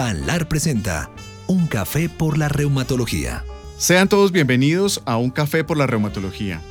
[0.00, 1.10] Panlar presenta
[1.46, 3.44] Un café por la reumatología.
[3.76, 6.62] Sean todos bienvenidos a Un café por la reumatología,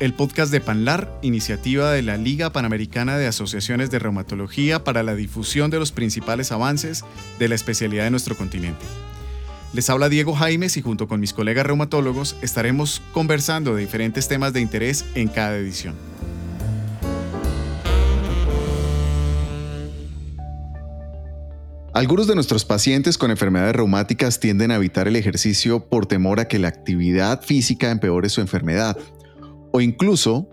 [0.00, 5.14] el podcast de Panlar, iniciativa de la Liga Panamericana de Asociaciones de Reumatología para la
[5.14, 7.06] difusión de los principales avances
[7.38, 8.84] de la especialidad de nuestro continente.
[9.72, 14.52] Les habla Diego Jaimes y junto con mis colegas reumatólogos estaremos conversando de diferentes temas
[14.52, 15.94] de interés en cada edición.
[21.94, 26.48] Algunos de nuestros pacientes con enfermedades reumáticas tienden a evitar el ejercicio por temor a
[26.48, 28.98] que la actividad física empeore su enfermedad,
[29.70, 30.48] o incluso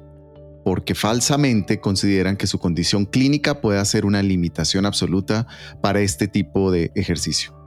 [0.63, 5.47] porque falsamente consideran que su condición clínica puede ser una limitación absoluta
[5.81, 7.57] para este tipo de ejercicio.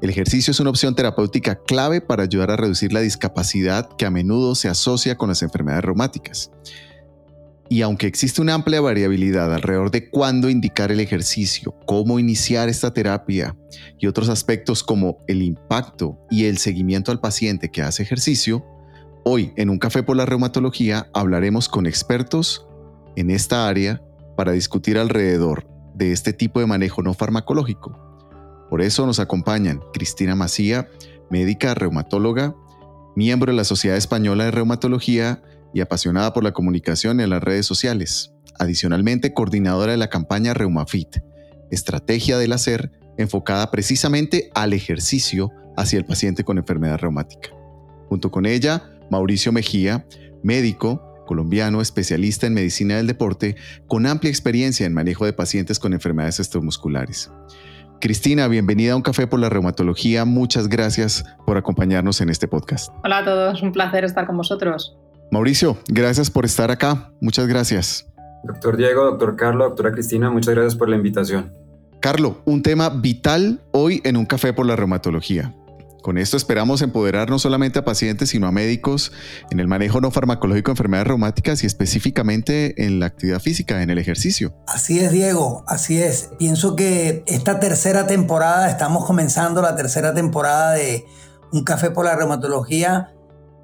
[0.00, 4.10] El ejercicio es una opción terapéutica clave para ayudar a reducir la discapacidad que a
[4.10, 6.50] menudo se asocia con las enfermedades reumáticas.
[7.68, 12.92] Y aunque existe una amplia variabilidad alrededor de cuándo indicar el ejercicio, cómo iniciar esta
[12.92, 13.56] terapia
[13.98, 18.64] y otros aspectos como el impacto y el seguimiento al paciente que hace ejercicio,
[19.24, 22.66] hoy en un café por la reumatología hablaremos con expertos
[23.16, 24.00] en esta área
[24.36, 27.98] para discutir alrededor de este tipo de manejo no farmacológico.
[28.70, 30.88] Por eso nos acompañan Cristina Macía,
[31.30, 32.54] médica reumatóloga,
[33.16, 35.42] miembro de la Sociedad Española de Reumatología
[35.74, 38.32] y apasionada por la comunicación en las redes sociales.
[38.58, 41.18] Adicionalmente, coordinadora de la campaña ReumaFit,
[41.70, 47.50] estrategia del hacer enfocada precisamente al ejercicio hacia el paciente con enfermedad reumática.
[48.08, 50.06] Junto con ella, Mauricio Mejía,
[50.42, 55.92] médico, colombiano, especialista en medicina del deporte, con amplia experiencia en manejo de pacientes con
[55.92, 57.30] enfermedades estromusculares.
[58.00, 60.24] Cristina, bienvenida a Un Café por la Reumatología.
[60.24, 62.92] Muchas gracias por acompañarnos en este podcast.
[63.02, 64.98] Hola a todos, un placer estar con vosotros.
[65.30, 67.10] Mauricio, gracias por estar acá.
[67.20, 68.06] Muchas gracias.
[68.44, 71.52] Doctor Diego, doctor Carlos, doctora Cristina, muchas gracias por la invitación.
[72.00, 75.54] Carlos, un tema vital hoy en un café por la reumatología.
[76.06, 79.10] Con esto esperamos empoderar no solamente a pacientes, sino a médicos
[79.50, 83.90] en el manejo no farmacológico de enfermedades reumáticas y específicamente en la actividad física, en
[83.90, 84.54] el ejercicio.
[84.68, 86.30] Así es, Diego, así es.
[86.38, 91.04] Pienso que esta tercera temporada, estamos comenzando la tercera temporada de
[91.50, 93.15] Un Café por la Reumatología,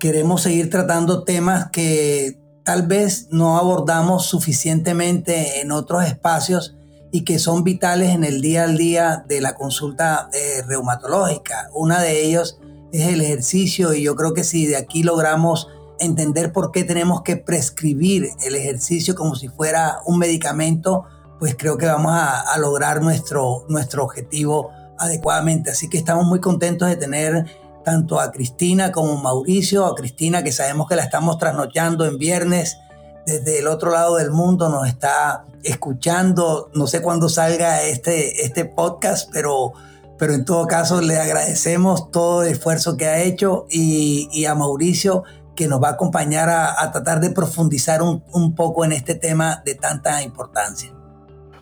[0.03, 6.75] queremos seguir tratando temas que tal vez no abordamos suficientemente en otros espacios
[7.13, 11.69] y que son vitales en el día al día de la consulta eh, reumatológica.
[11.73, 12.59] Una de ellos
[12.91, 15.69] es el ejercicio y yo creo que si de aquí logramos
[16.01, 21.05] entender por qué tenemos que prescribir el ejercicio como si fuera un medicamento,
[21.39, 25.71] pues creo que vamos a, a lograr nuestro, nuestro objetivo adecuadamente.
[25.71, 27.47] Así que estamos muy contentos de tener
[27.85, 32.19] tanto a Cristina como a Mauricio, a Cristina que sabemos que la estamos trasnochando en
[32.19, 32.79] viernes
[33.27, 38.65] desde el otro lado del mundo, nos está escuchando, no sé cuándo salga este, este
[38.65, 39.73] podcast, pero,
[40.19, 45.23] pero en todo caso le agradecemos todo el esfuerzo que ha hecho y, a Mauricio
[45.55, 49.63] que nos va a acompañar a, tratar de profundizar un, un poco en este tema
[49.65, 50.93] de tanta importancia.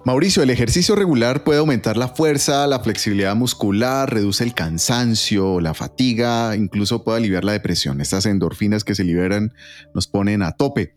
[0.02, 5.74] Mauricio, el ejercicio regular puede aumentar la fuerza, la flexibilidad muscular, reduce el cansancio, la
[5.74, 8.00] fatiga, incluso puede aliviar la depresión.
[8.00, 9.52] Estas endorfinas que se liberan
[9.94, 10.94] nos ponen a tope,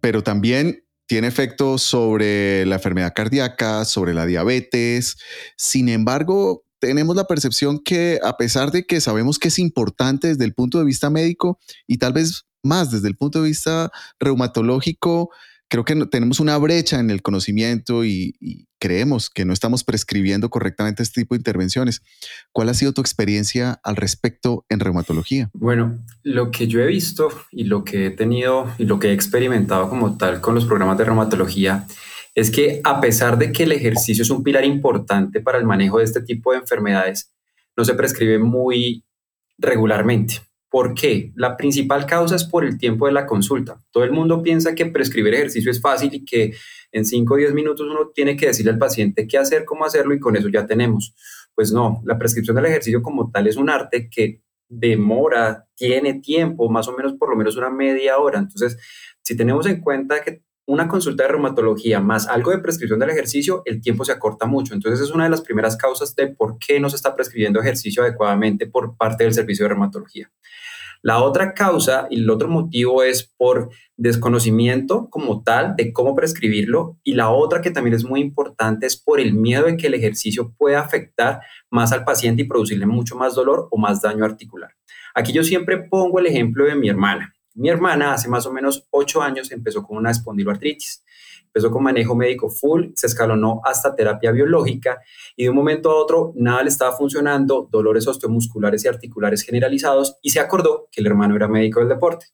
[0.00, 5.18] pero también tiene efectos sobre la enfermedad cardíaca, sobre la diabetes.
[5.58, 10.44] Sin embargo, tenemos la percepción que a pesar de que sabemos que es importante desde
[10.44, 15.30] el punto de vista médico y tal vez más desde el punto de vista reumatológico,
[15.68, 18.34] creo que tenemos una brecha en el conocimiento y,
[18.78, 22.02] creemos que no estamos prescribiendo correctamente este tipo de intervenciones.
[22.52, 25.50] ¿Cuál ha sido tu experiencia al respecto en reumatología?
[25.54, 29.12] Bueno, lo que yo he visto y lo que he tenido y lo que he
[29.12, 31.86] experimentado como tal con los programas de reumatología
[32.34, 35.98] es que a pesar de que el ejercicio es un pilar importante para el manejo
[35.98, 37.32] de este tipo de enfermedades,
[37.76, 39.04] no se prescribe muy
[39.56, 40.42] regularmente.
[40.76, 41.32] ¿Por qué?
[41.36, 43.82] La principal causa es por el tiempo de la consulta.
[43.90, 46.52] Todo el mundo piensa que prescribir ejercicio es fácil y que
[46.92, 50.12] en 5 o 10 minutos uno tiene que decirle al paciente qué hacer, cómo hacerlo
[50.12, 51.14] y con eso ya tenemos.
[51.54, 56.68] Pues no, la prescripción del ejercicio como tal es un arte que demora, tiene tiempo,
[56.68, 58.38] más o menos por lo menos una media hora.
[58.38, 58.76] Entonces,
[59.22, 63.62] si tenemos en cuenta que una consulta de reumatología más algo de prescripción del ejercicio,
[63.64, 64.74] el tiempo se acorta mucho.
[64.74, 68.02] Entonces es una de las primeras causas de por qué no se está prescribiendo ejercicio
[68.02, 70.30] adecuadamente por parte del servicio de reumatología.
[71.02, 76.98] La otra causa y el otro motivo es por desconocimiento como tal de cómo prescribirlo
[77.04, 79.94] y la otra que también es muy importante es por el miedo de que el
[79.94, 81.40] ejercicio pueda afectar
[81.70, 84.72] más al paciente y producirle mucho más dolor o más daño articular.
[85.14, 87.34] Aquí yo siempre pongo el ejemplo de mi hermana.
[87.54, 91.02] Mi hermana hace más o menos ocho años empezó con una espondiloartritis
[91.56, 95.00] empezó con manejo médico full, se escalonó hasta terapia biológica
[95.34, 100.18] y de un momento a otro nada le estaba funcionando, dolores osteomusculares y articulares generalizados
[100.20, 102.26] y se acordó que el hermano era médico del deporte.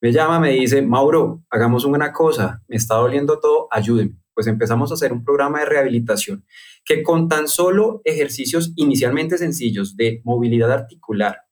[0.00, 4.16] Me llama, me dice, Mauro, hagamos una cosa, me está doliendo todo, ayúdeme.
[4.32, 6.46] Pues empezamos a hacer un programa de rehabilitación
[6.86, 11.42] que con tan solo ejercicios inicialmente sencillos de movilidad articular,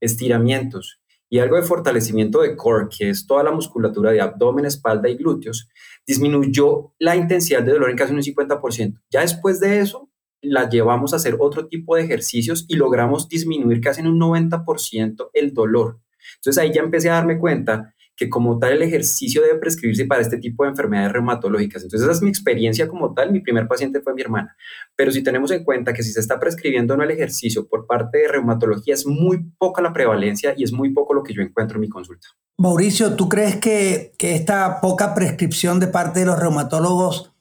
[0.00, 1.01] estiramientos
[1.32, 5.16] y algo de fortalecimiento de core, que es toda la musculatura de abdomen, espalda y
[5.16, 5.66] glúteos,
[6.06, 9.00] disminuyó la intensidad de dolor en casi un 50%.
[9.10, 10.10] Ya después de eso,
[10.42, 15.30] la llevamos a hacer otro tipo de ejercicios y logramos disminuir casi en un 90%
[15.32, 16.00] el dolor.
[16.34, 20.22] Entonces ahí ya empecé a darme cuenta que como tal el ejercicio debe prescribirse para
[20.22, 21.82] este tipo de enfermedades reumatológicas.
[21.82, 23.32] Entonces esa es mi experiencia como tal.
[23.32, 24.56] Mi primer paciente fue mi hermana.
[24.94, 28.18] Pero si tenemos en cuenta que si se está prescribiendo no el ejercicio por parte
[28.18, 31.78] de reumatología, es muy poca la prevalencia y es muy poco lo que yo encuentro
[31.78, 32.28] en mi consulta.
[32.58, 37.32] Mauricio, ¿tú crees que, que esta poca prescripción de parte de los reumatólogos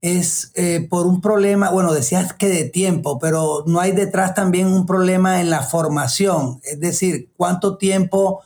[0.00, 4.68] es eh, por un problema, bueno, decías que de tiempo, pero no hay detrás también
[4.68, 8.40] un problema en la formación, es decir, cuánto tiempo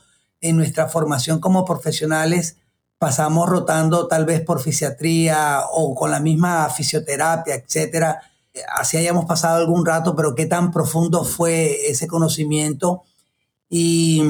[0.45, 2.57] en nuestra formación como profesionales
[2.99, 8.21] pasamos rotando tal vez por fisiatría o con la misma fisioterapia, etcétera.
[8.77, 13.03] Así hayamos pasado algún rato, pero qué tan profundo fue ese conocimiento.
[13.69, 14.23] Y,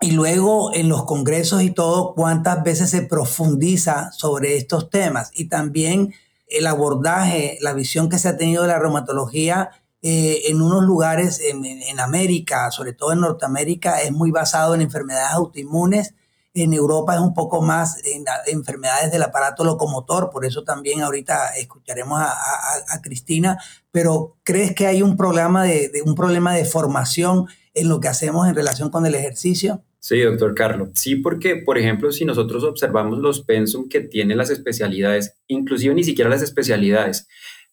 [0.00, 5.30] y luego en los congresos y todo, cuántas veces se profundiza sobre estos temas.
[5.34, 6.14] Y también
[6.46, 9.70] el abordaje, la visión que se ha tenido de la reumatología
[10.04, 15.30] eh, en unos lugares en, América, sobre todo en Norteamérica, es muy basado en enfermedades
[15.32, 16.14] autoinmunes.
[16.54, 21.50] En Europa es un poco más en, enfermedades del aparato locomotor, por eso también ahorita
[21.56, 23.58] escucharemos a, Cristina.
[23.92, 28.48] Pero ¿crees que hay un problema de, un problema de formación en lo que hacemos
[28.48, 29.84] en relación con el ejercicio?
[30.00, 30.88] Sí, doctor Carlos.
[30.94, 36.02] Sí, porque, por ejemplo, si nosotros observamos los pensum que tienen las especialidades, inclusive ni
[36.02, 37.28] siquiera las especialidades,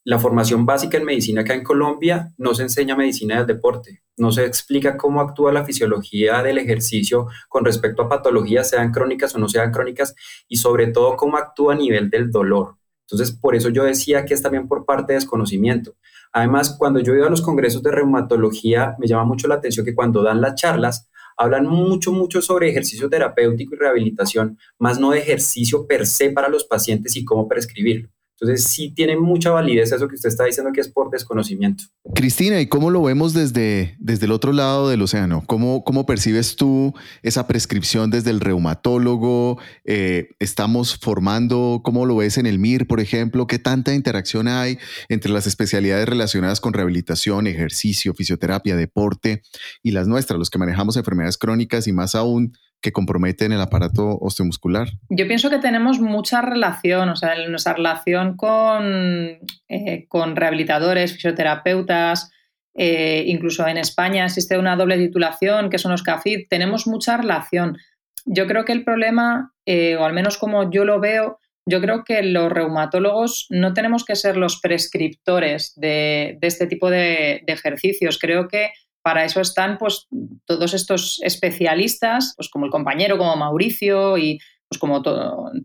[0.06, 4.32] la formación básica en medicina acá en Colombia no se enseña medicina del deporte, no
[4.32, 9.40] se explica cómo actúa la fisiología del ejercicio con respecto a patologías, sean crónicas o
[9.40, 10.16] no sean crónicas,
[10.48, 12.76] y sobre todo cómo actúa a nivel del dolor.
[13.02, 15.96] Entonces, por eso yo decía que es también por parte de desconocimiento.
[16.32, 19.96] Además, cuando yo iba a los congresos de reumatología, me llama mucho la atención que
[19.96, 25.20] cuando dan las charlas, hablan mucho, mucho sobre ejercicio terapéutico y rehabilitación, más no de
[25.20, 28.10] ejercicio per se para los pacientes y cómo prescribirlo.
[28.42, 31.84] Entonces sí tiene mucha validez eso que usted está diciendo que es por desconocimiento.
[32.16, 35.44] Cristina, ¿y cómo lo vemos desde, desde el otro lado del océano?
[35.46, 39.60] ¿Cómo, cómo percibes tú esa prescripción desde el reumatólogo?
[39.84, 43.48] Eh, ¿Estamos formando, cómo lo ves en el MIR, por ejemplo?
[43.48, 44.78] ¿Qué tanta interacción hay
[45.10, 49.42] entre las especialidades relacionadas con rehabilitación, ejercicio, fisioterapia, deporte
[49.84, 54.18] y las nuestras, los que manejamos enfermedades crónicas y más aún que comprometen el aparato
[54.20, 54.90] osteomuscular?
[55.10, 62.32] Yo pienso que tenemos mucha relación, o sea, nuestra relación con, eh, con rehabilitadores, fisioterapeutas,
[62.76, 67.78] eh, incluso en España existe una doble titulación que son los CAFID, tenemos mucha relación.
[68.26, 72.04] Yo creo que el problema, eh, o al menos como yo lo veo, yo creo
[72.04, 78.18] que los reumatólogos no tenemos que ser los prescriptores de, este tipo de, de ejercicios.
[78.18, 78.72] Creo que
[79.10, 80.08] para eso están pues,
[80.46, 85.02] todos estos especialistas, pues, como el compañero, como Mauricio y pues, como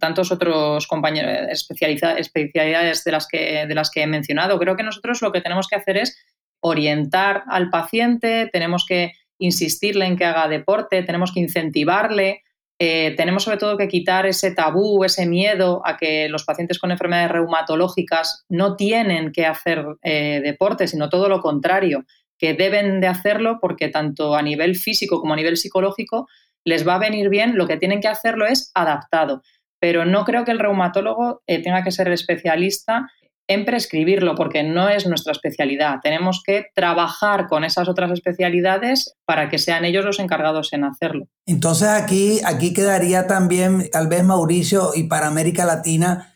[0.01, 4.59] tantos otros compañeros, especialidades de las, que, de las que he mencionado.
[4.59, 6.17] Creo que nosotros lo que tenemos que hacer es
[6.61, 12.45] orientar al paciente, tenemos que insistirle en que haga deporte, tenemos que incentivarle,
[12.79, 16.93] eh, tenemos sobre todo que quitar ese tabú, ese miedo a que los pacientes con
[16.93, 22.07] enfermedades reumatológicas no tienen que hacer eh, deporte, sino todo lo contrario
[22.39, 26.27] que deben de hacerlo porque tanto a nivel físico como a nivel psicológico
[26.65, 29.43] les va a venir bien, lo que tienen que hacerlo es adaptado.
[29.81, 33.07] Pero no creo que el reumatólogo eh, tenga que ser especialista
[33.47, 35.99] en prescribirlo porque no es nuestra especialidad.
[36.03, 41.27] Tenemos que trabajar con esas otras especialidades para que sean ellos los encargados en hacerlo.
[41.47, 46.34] Entonces aquí, aquí quedaría también, tal vez Mauricio, y para América Latina,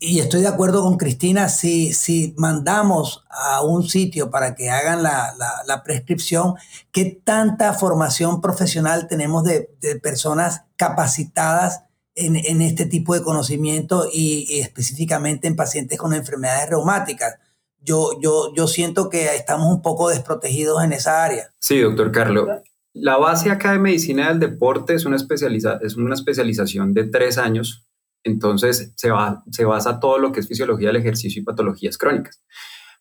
[0.00, 5.02] y estoy de acuerdo con Cristina, si, si mandamos a un sitio para que hagan
[5.02, 6.54] la, prescripción,
[6.90, 9.68] ¿qué tanta formación profesional tenemos de,
[10.02, 17.38] personas capacitadas en, este tipo de conocimiento y, específicamente en pacientes con enfermedades reumáticas?
[17.80, 21.50] Yo, yo, yo siento que estamos un poco desprotegidos en esa área.
[21.58, 22.48] Sí, doctor Carlos.
[22.94, 27.38] La base acá de medicina del deporte es una, especializa es una especialización de tres
[27.38, 27.86] años
[28.24, 32.42] entonces se, va, se basa todo lo que es fisiología del ejercicio y patologías crónicas.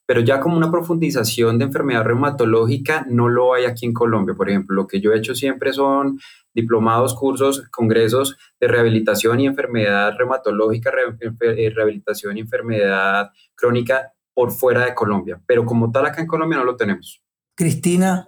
[0.06, 4.36] pero ya como una profundización de enfermedad reumatológica no lo hay aquí en Colombia.
[4.36, 6.20] Por ejemplo, lo que yo he hecho siempre son
[6.54, 14.86] diplomados, cursos, congresos de rehabilitación y enfermedad reumatológica, eh, rehabilitación y enfermedad crónica por fuera
[14.86, 17.24] de Colombia, pero como tal acá en Colombia no lo tenemos.
[17.56, 18.28] Cristina,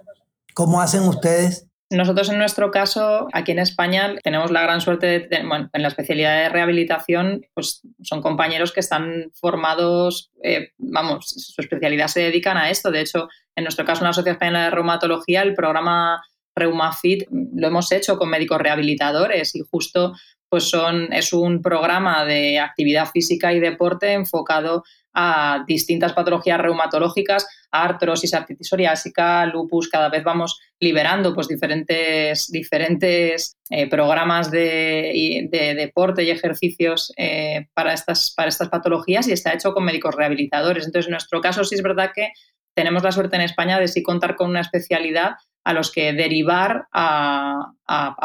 [0.53, 1.69] ¿cómo hacen ustedes?
[1.93, 5.87] Nosotros en nuestro caso, aquí en España, tenemos la gran suerte de, bueno, en la
[5.89, 12.57] especialidad de rehabilitación, pues son compañeros que están formados, eh, vamos, su especialidad se dedican
[12.57, 12.89] a esto.
[12.89, 16.23] De hecho, en nuestro caso, en la Sociedad Española de Reumatología, el programa
[16.55, 20.13] ReumaFit lo hemos hecho con médicos rehabilitadores y justo
[20.49, 24.83] pues son, es un programa de actividad física y deporte enfocado
[25.13, 33.57] a distintas patologías reumatológicas, artrosis, artritis psoriásica, lupus, cada vez vamos liberando pues, diferentes, diferentes
[33.69, 39.73] eh, programas de, deporte y ejercicios eh, para, estas, para estas patologías y está hecho
[39.73, 40.85] con médicos rehabilitadores.
[40.85, 42.29] Entonces, en nuestro caso sí es verdad que
[42.75, 46.87] tenemos la suerte en España de sí contar con una especialidad a los que derivar
[46.91, 47.71] a,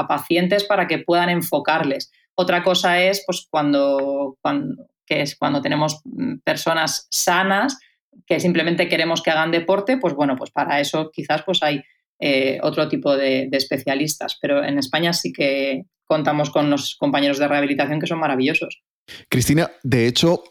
[0.08, 2.10] pacientes para que puedan enfocarles.
[2.34, 7.78] Otra cosa es pues, cuando, cuando, que es cuando tenemos mm, personas sanas
[8.26, 11.82] que simplemente queremos que hagan deporte, pues bueno, pues para eso quizás pues hay
[12.20, 14.38] eh, otro tipo de, especialistas.
[14.40, 18.82] Pero en España sí que contamos con los compañeros de rehabilitación que son maravillosos.
[19.30, 20.42] Cristina, de hecho,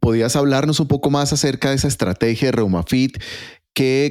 [0.00, 3.18] ¿podías hablarnos un poco más acerca de esa estrategia de ReumaFit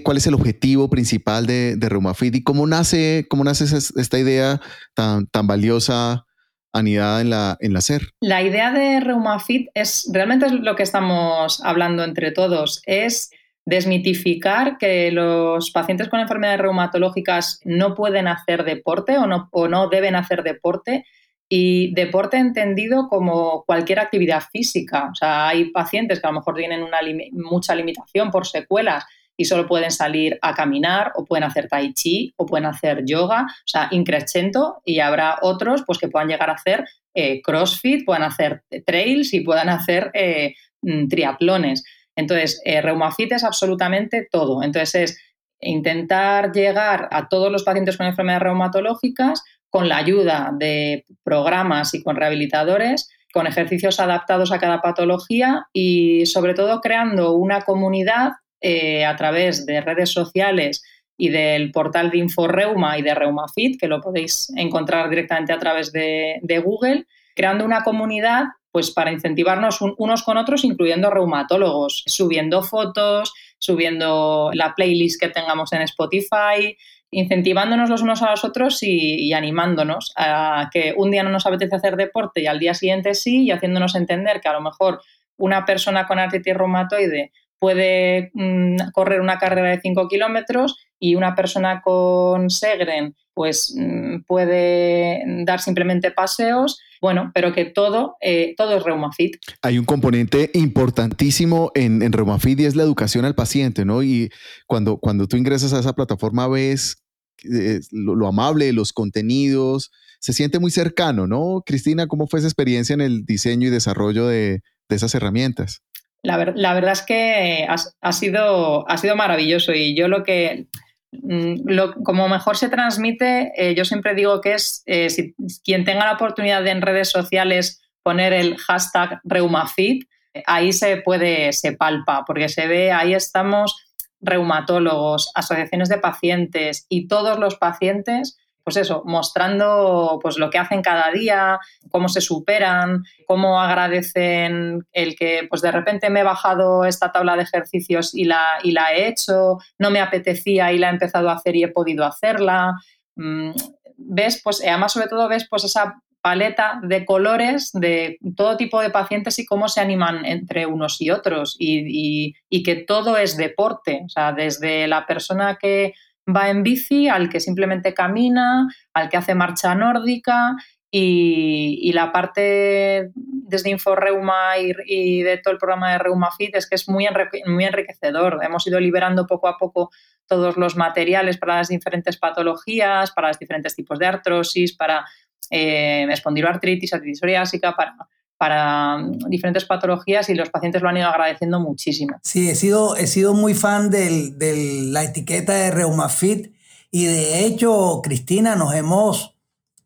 [0.03, 4.61] cuál es el objetivo principal de, de ReumaFit y cómo nace, cómo nace esta idea
[4.93, 6.25] tan, tan valiosa
[6.75, 8.01] anidada en la, SER.
[8.19, 13.31] La idea de ReumaFit es realmente lo que estamos hablando entre todos, es
[13.65, 19.89] desmitificar que los pacientes con enfermedades reumatológicas no pueden hacer deporte o no, o no
[19.89, 21.05] deben hacer deporte
[21.49, 25.09] y deporte entendido como cualquier actividad física.
[25.11, 26.97] O sea, hay pacientes que a lo mejor tienen una
[27.31, 29.05] mucha limitación por secuelas
[29.37, 33.43] y solo pueden salir a caminar o pueden hacer tai chi o pueden hacer yoga,
[33.43, 38.23] o sea, increchento y habrá otros pues que puedan llegar a hacer eh, crossfit, puedan
[38.23, 41.83] hacer trails y puedan hacer eh, mm, triatlones.
[42.15, 44.63] Entonces, eh, Reumafit es absolutamente todo.
[44.63, 45.17] Entonces, es
[45.61, 49.43] intentar llegar a todos los pacientes con enfermedades reumatológicas
[49.75, 56.25] con la ayuda de programas y con rehabilitadores, con ejercicios adaptados a cada patología y
[56.27, 58.31] sobre todo creando una comunidad
[58.61, 60.83] eh, a través de redes sociales
[61.17, 65.91] y del portal de Inforeuma y de ReumaFit, que lo podéis encontrar directamente a través
[65.91, 73.33] de, Google, creando una comunidad pues para incentivarnos unos con otros, incluyendo reumatólogos, subiendo fotos,
[73.57, 76.75] subiendo la playlist que tengamos en Spotify,
[77.09, 81.45] incentivándonos los unos a los otros y, y, animándonos a que un día no nos
[81.45, 85.01] apetece hacer deporte y al día siguiente sí, y haciéndonos entender que a lo mejor
[85.37, 91.35] una persona con artritis reumatoide puede mm, correr una carrera de 5 kilómetros y una
[91.35, 98.77] persona con Segren pues mm, puede dar simplemente paseos, bueno, pero que todo, eh, todo
[98.77, 99.35] es ReumaFit.
[99.61, 104.01] Hay un componente importantísimo en, en ReumaFit y es la educación al paciente, ¿no?
[104.01, 104.31] Y
[104.65, 107.03] cuando, cuando tú ingresas a esa plataforma ves
[107.43, 111.61] eh, lo, amable, los contenidos, se siente muy cercano, ¿no?
[111.65, 115.81] Cristina, ¿cómo fue esa experiencia en el diseño y desarrollo de, de esas herramientas?
[116.25, 120.67] La, verdad es que ha, sido, ha sido maravilloso y yo lo que,
[121.11, 125.85] mm, lo, como mejor se transmite, eh, yo siempre digo que es eh, si, quien
[125.85, 130.07] tenga la oportunidad de en redes sociales poner el hashtag ReumaFit,
[130.45, 133.75] ahí se puede, se palpa, porque se ve, ahí estamos
[134.19, 140.81] reumatólogos, asociaciones de pacientes y todos los pacientes pues eso, mostrando pues lo que hacen
[140.81, 141.59] cada día,
[141.91, 147.35] cómo se superan, cómo agradecen el que pues de repente me he bajado esta tabla
[147.35, 151.29] de ejercicios y la, y la he hecho, no me apetecía y la he empezado
[151.29, 152.73] a hacer y he podido hacerla.
[153.15, 153.51] Mm,
[153.97, 158.89] ves, pues además sobre todo ves pues esa paleta de colores de todo tipo de
[158.89, 164.01] pacientes y cómo se animan entre unos y otros y, y que todo es deporte,
[164.03, 165.93] o sea, desde la persona que
[166.27, 170.55] va en bici, al que simplemente camina, al que hace marcha nórdica
[170.91, 176.75] y, la parte desde InfoReuma y, y, de todo el programa de ReumaFit es que
[176.75, 177.07] es muy,
[177.45, 178.39] muy enriquecedor.
[178.43, 179.91] Hemos ido liberando poco a poco
[180.27, 185.05] todos los materiales para las diferentes patologías, para los diferentes tipos de artrosis, para
[185.49, 187.95] eh, espondiloartritis, artritis psoriásica, para
[188.37, 192.17] para mm, diferentes patologías y los pacientes lo han ido agradeciendo muchísimo.
[192.23, 196.53] Sí, he sido, he sido muy fan de la etiqueta de ReumaFit
[196.91, 199.35] y de hecho, Cristina, nos hemos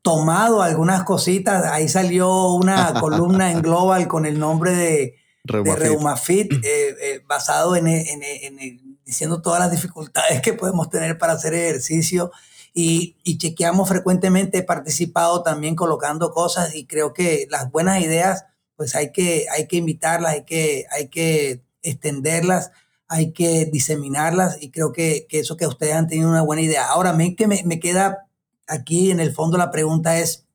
[0.02, 1.66] tomado algunas cositas.
[1.66, 7.76] Ahí salió una columna en Global con el nombre de de ReumaFit, eh, eh, basado
[7.76, 12.32] en, en, diciendo todas las dificultades que podemos tener para hacer ejercicio.
[12.74, 18.46] Y, y, chequeamos frecuentemente, he participado también colocando cosas y creo que las buenas ideas,
[18.76, 22.72] pues hay que, hay que invitarlas, hay que, hay que extenderlas,
[23.08, 26.88] hay que diseminarlas y creo que, que eso que ustedes han tenido una buena idea.
[26.88, 28.28] Ahora, me, que me, me queda
[28.68, 30.46] aquí en el fondo la pregunta es,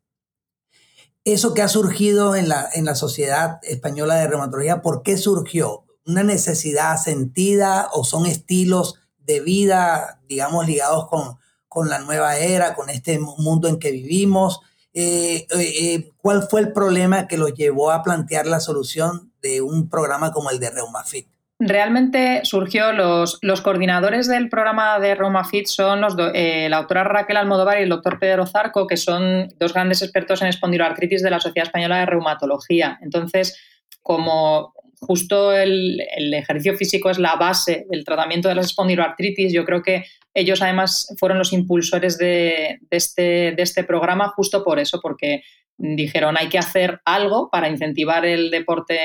[1.25, 5.85] eso que ha surgido en la, en la Sociedad Española de Reumatología, ¿por qué surgió?
[6.07, 11.39] ¿Una necesidad sentida o son estilos de vida, digamos, ligados con,
[11.75, 14.61] con la nueva era, con este mundo en que vivimos?
[14.95, 19.61] Eh, eh, eh, ¿Cuál fue el problema que los llevó a plantear la solución de
[19.61, 21.27] un programa como el de ReumaFit?
[21.59, 27.37] Realmente surgió, los, los coordinadores del programa de ReumaFit son los eh, la doctora Raquel
[27.37, 31.41] Almodóvar y el doctor Pedro Zarco, que son dos grandes expertos en espondiloartritis de la
[31.41, 32.99] Sociedad Española de Reumatología.
[33.03, 33.59] Entonces,
[34.03, 34.75] como
[35.07, 36.01] justo el,
[36.35, 41.15] ejercicio físico es la base del tratamiento de las espondiloartritis, yo creo que ellos además
[41.19, 45.43] fueron los impulsores de, este, de este programa justo por eso, porque
[45.77, 48.99] dijeron hay que hacer algo para incentivar el deporte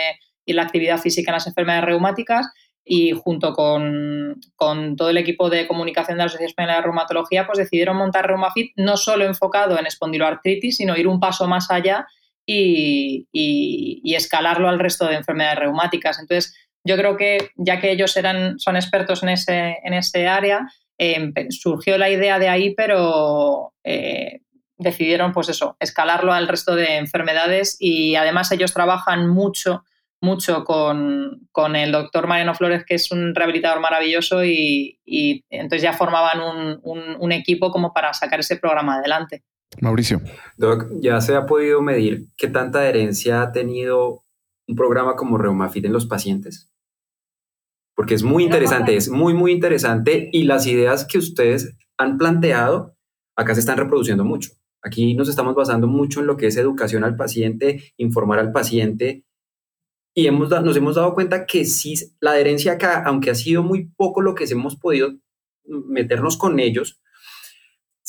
[0.46, 2.48] y la actividad física en las enfermedades reumáticas
[2.84, 4.40] y junto con,
[4.98, 8.72] todo el equipo de comunicación de la Sociedad Española de Reumatología, pues decidieron montar ReumaFit
[8.78, 12.08] no solo enfocado en espondiloartritis, sino ir un paso más allá
[12.52, 16.20] y, escalarlo al resto de enfermedades reumáticas.
[16.20, 20.68] Entonces, yo creo que ya que ellos eran, son expertos en ese, en ese área,
[20.98, 24.42] em, surgió la idea de ahí, pero eh,
[24.78, 29.84] decidieron, pues eso, escalarlo al resto de enfermedades y además ellos trabajan mucho
[30.22, 35.00] mucho con, el doctor Mariano Flores, que es un rehabilitador maravilloso, y,
[35.50, 39.44] entonces ya formaban un, equipo como para sacar ese programa adelante.
[39.82, 40.22] Mauricio.
[40.58, 44.24] Doc, ¿ya se ha podido medir qué tanta adherencia ha tenido
[44.68, 46.72] un programa como Reumafit en los pacientes?
[47.96, 52.96] Porque es muy interesante, es muy, muy interesante y las ideas que ustedes han planteado
[53.36, 54.52] acá se están reproduciendo mucho.
[54.82, 59.26] Aquí nos estamos basando mucho en lo que es educación al paciente, informar al paciente
[60.14, 63.90] y hemos, nos hemos dado cuenta que sí, la adherencia acá, aunque ha sido muy
[63.96, 65.12] poco lo que hemos podido
[65.66, 67.02] meternos con ellos,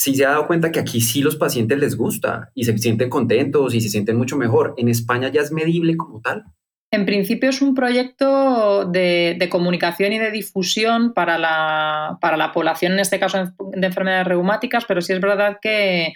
[0.00, 3.10] sí se ha dado cuenta que aquí sí los pacientes les gusta y se sienten
[3.10, 4.73] contentos y se sienten mucho mejor.
[4.78, 6.45] En España ya es medible como tal.
[6.91, 12.93] En principio es un proyecto de, comunicación y de difusión para la, para la población,
[12.93, 16.15] en este caso de enfermedades reumáticas, pero sí es verdad que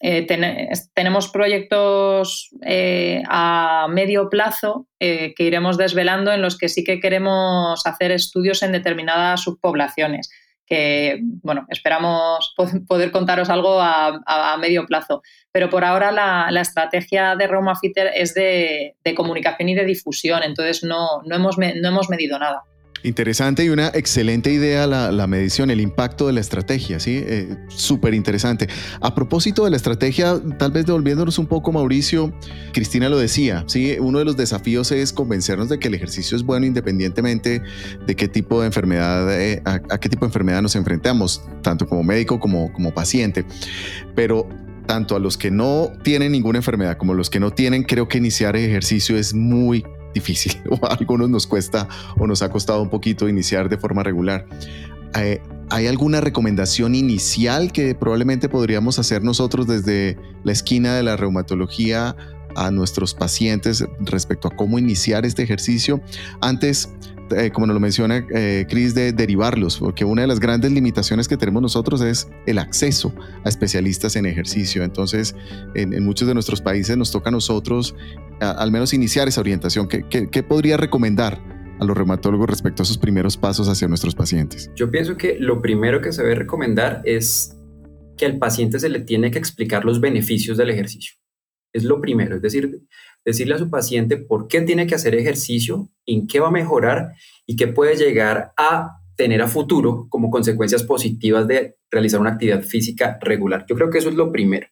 [0.00, 0.26] eh,
[0.94, 7.00] tenemos proyectos eh, a medio plazo eh, que iremos desvelando en los que sí que
[7.00, 10.28] queremos hacer estudios en determinadas subpoblaciones
[10.72, 12.54] que, bueno, esperamos
[12.88, 15.22] poder contaros algo a, medio plazo.
[15.52, 20.82] Pero por ahora la, estrategia de Roma Fitter es de, comunicación y de difusión, entonces
[20.82, 22.62] no, no, hemos, no hemos medido nada.
[23.04, 27.22] Interesante y una excelente idea la, medición, el impacto de la estrategia, ¿sí?
[27.24, 28.68] Eh, Súper interesante.
[29.00, 32.32] A propósito de la estrategia, tal vez devolviéndonos un poco, Mauricio,
[32.72, 33.96] Cristina lo decía, ¿sí?
[33.98, 37.62] Uno de los desafíos es convencernos de que el ejercicio es bueno independientemente
[38.06, 42.04] de qué tipo de enfermedad, eh, a, qué tipo de enfermedad nos enfrentamos, tanto como
[42.04, 43.44] médico como, como paciente.
[44.14, 44.48] Pero
[44.86, 48.08] tanto a los que no tienen ninguna enfermedad como a los que no tienen, creo
[48.08, 52.82] que iniciar ejercicio es muy difícil o a algunos nos cuesta o nos ha costado
[52.82, 54.46] un poquito iniciar de forma regular.
[55.14, 61.16] Eh, ¿Hay alguna recomendación inicial que probablemente podríamos hacer nosotros desde la esquina de la
[61.16, 62.14] reumatología
[62.54, 66.02] a nuestros pacientes respecto a cómo iniciar este ejercicio?
[66.42, 66.90] Antes,
[67.30, 71.28] eh, como nos lo menciona eh, Cris, de derivarlos, porque una de las grandes limitaciones
[71.28, 74.82] que tenemos nosotros es el acceso a especialistas en ejercicio.
[74.82, 75.34] Entonces,
[75.74, 77.94] en, muchos de nuestros países nos toca a nosotros
[78.40, 79.88] al menos iniciar esa orientación.
[79.88, 81.40] ¿Qué, qué, podría recomendar
[81.78, 84.70] a los reumatólogos respecto a sus primeros pasos hacia nuestros pacientes?
[84.74, 87.56] Yo pienso que lo primero que se debe recomendar es
[88.16, 91.14] que al paciente se le tiene que explicar los beneficios del ejercicio.
[91.72, 92.82] Es lo primero, es decir,
[93.24, 97.12] decirle a su paciente por qué tiene que hacer ejercicio, en qué va a mejorar
[97.46, 102.62] y qué puede llegar a tener a futuro como consecuencias positivas de realizar una actividad
[102.62, 103.64] física regular.
[103.68, 104.66] Yo creo que eso es lo primero.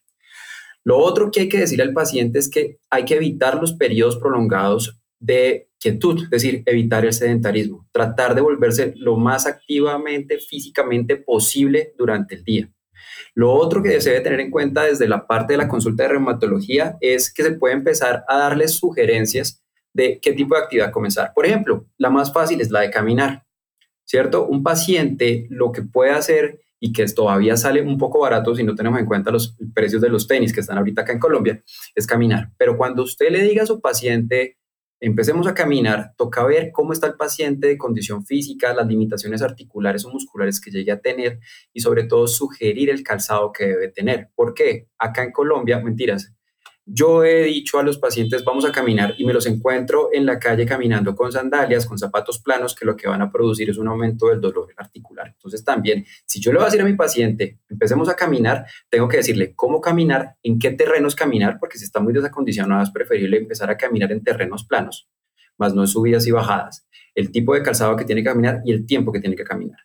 [0.83, 4.17] Lo otro que hay que decirle al paciente es que hay que evitar los periodos
[4.17, 11.17] prolongados de quietud, es decir, evitar el sedentarismo, tratar de volverse lo más activamente físicamente
[11.17, 12.71] posible durante el día.
[13.33, 16.09] Lo otro que se debe tener en cuenta desde la parte de la consulta de
[16.09, 21.33] reumatología es que se puede empezar a darles sugerencias de qué tipo de actividad comenzar.
[21.33, 23.45] Por ejemplo, la más fácil es la de caminar,
[24.05, 24.47] ¿cierto?
[24.47, 28.73] Un paciente lo que puede hacer y que todavía sale un poco barato si no
[28.73, 32.07] tenemos en cuenta los precios de los tenis que están ahorita acá en Colombia, es
[32.07, 32.49] caminar.
[32.57, 34.57] Pero cuando usted le diga a su paciente,
[35.01, 40.05] empecemos a caminar, toca ver cómo está el paciente de condición física, las limitaciones articulares
[40.05, 41.39] o musculares que llegue a tener
[41.73, 44.29] y sobre todo sugerir el calzado que debe tener.
[44.35, 44.87] ¿Por qué?
[44.99, 46.33] Acá en Colombia, mentiras,
[46.85, 50.39] yo he dicho a los pacientes, vamos a caminar y me los encuentro en la
[50.39, 53.87] calle caminando con sandalias, con zapatos planos, que lo que van a producir es un
[53.87, 55.27] aumento del dolor articular.
[55.27, 59.07] Entonces también, si yo le voy a decir a mi paciente, empecemos a caminar, tengo
[59.07, 63.37] que decirle cómo caminar, en qué terrenos caminar, porque si está muy desacondicionado es preferible
[63.37, 65.07] empezar a caminar en terrenos planos,
[65.57, 68.71] más no en subidas y bajadas, el tipo de calzado que tiene que caminar y
[68.71, 69.79] el tiempo que tiene que caminar.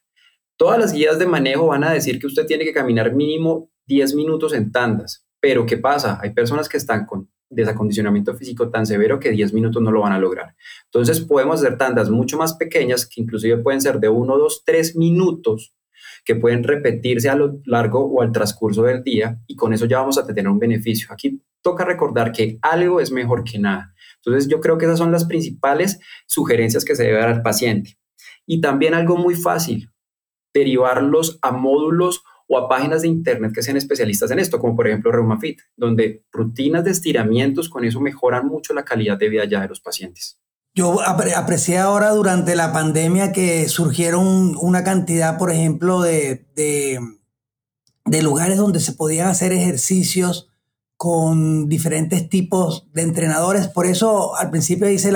[0.57, 4.15] Todas las guías de manejo van a decir que usted tiene que caminar mínimo 10
[4.15, 6.18] minutos en tandas, pero ¿qué pasa?
[6.22, 10.12] Hay personas que están con desacondicionamiento físico tan severo que 10 minutos no lo van
[10.12, 10.57] a lograr.
[10.87, 14.96] Entonces podemos hacer tandas mucho más pequeñas que inclusive pueden ser de 1, 2, 3
[14.96, 15.75] minutos
[16.25, 19.99] que pueden repetirse a lo largo o al transcurso del día y con eso ya
[19.99, 21.09] vamos a tener un beneficio.
[21.12, 23.94] Aquí toca recordar que algo es mejor que nada.
[24.16, 27.96] Entonces yo creo que esas son las principales sugerencias que se debe dar al paciente.
[28.44, 29.90] Y también algo muy fácil,
[30.53, 34.87] derivarlos a módulos o a páginas de internet que sean especialistas en esto, como por
[34.87, 39.61] ejemplo ReumaFit, donde rutinas de estiramientos con eso mejoran mucho la calidad de vida ya
[39.61, 40.39] de los pacientes.
[40.77, 48.59] Yo aprecié ahora durante la pandemia que surgieron una cantidad, por ejemplo, de, de, lugares
[48.59, 50.51] donde se podían hacer ejercicios
[50.99, 53.69] con diferentes tipos de entrenadores.
[53.69, 55.13] Por eso al principio hice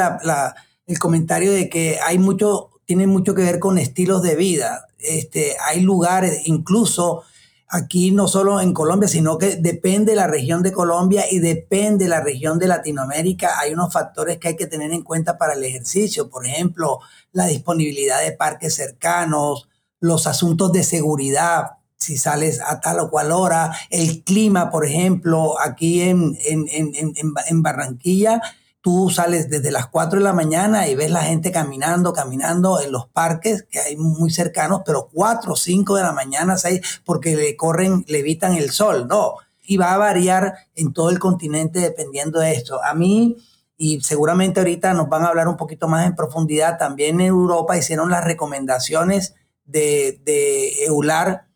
[0.86, 4.86] el comentario de que hay mucho, tiene mucho que ver con estilos de vida.
[5.00, 7.22] Este, hay lugares, incluso
[7.68, 12.04] aquí no solo en Colombia, sino que depende de la región de Colombia y depende
[12.04, 13.60] de la región de Latinoamérica.
[13.60, 16.98] Hay unos factores que hay que tener en cuenta para el ejercicio, por ejemplo,
[17.32, 19.68] la disponibilidad de parques cercanos,
[20.00, 25.60] los asuntos de seguridad, si sales a tal o cual hora, el clima, por ejemplo,
[25.60, 28.40] aquí en, en, en, en Barranquilla
[28.80, 32.92] tú sales desde las 4 de la mañana y ves la gente caminando, caminando en
[32.92, 37.36] los parques que hay muy cercanos, pero 4 o 5 de la mañana, 6, porque
[37.36, 39.34] le corren, le evitan el sol, no.
[39.62, 42.82] Y va a variar en todo el continente dependiendo de esto.
[42.82, 43.36] A mí,
[43.76, 47.76] y seguramente ahorita nos van a hablar un poquito más en profundidad, también en Europa
[47.76, 51.46] hicieron las recomendaciones de, de EULAR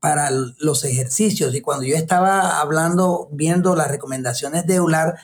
[0.00, 1.54] para los ejercicios.
[1.54, 5.16] Y cuando yo estaba hablando, viendo las recomendaciones de EULAR,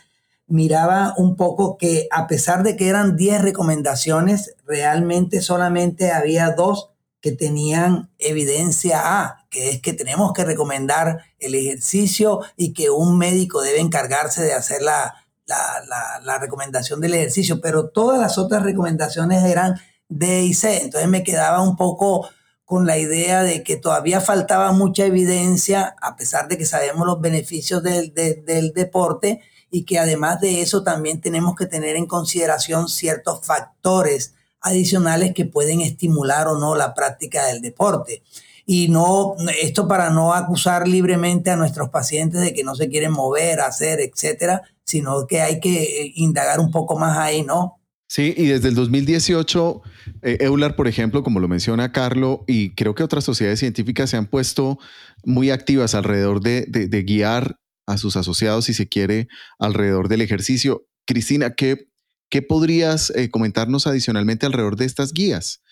[0.46, 6.90] miraba un poco que a pesar de que eran 10 recomendaciones, realmente solamente había dos
[7.20, 13.18] que tenían evidencia A, que es que tenemos que recomendar el ejercicio y que un
[13.18, 15.14] médico debe encargarse de hacer la,
[15.46, 19.74] la, recomendación del ejercicio, pero todas las otras recomendaciones eran
[20.08, 20.82] D y C.
[20.82, 22.28] Entonces me quedaba un poco
[22.64, 27.20] con la idea de que todavía faltaba mucha evidencia, a pesar de que sabemos los
[27.20, 32.88] beneficios del, del deporte, y que además de eso también tenemos que tener en consideración
[32.88, 38.22] ciertos factores adicionales que pueden estimular o no la práctica del deporte.
[38.64, 43.12] Y no, esto para no acusar libremente a nuestros pacientes de que no se quieren
[43.12, 47.80] mover, hacer, etcétera, sino que hay que eh, indagar un poco más ahí, ¿no?
[48.08, 49.82] Sí, y desde el 2018,
[50.22, 54.16] eh, EULAR, por ejemplo, como lo menciona Carlo, y creo que otras sociedades científicas se
[54.16, 54.78] han puesto
[55.24, 60.86] muy activas alrededor de, de guiar a sus asociados, si se quiere, alrededor del ejercicio.
[61.06, 61.88] Cristina, ¿qué,
[62.28, 65.62] qué podrías eh, comentarnos adicionalmente alrededor de estas guías,